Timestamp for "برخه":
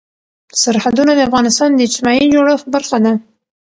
2.75-2.97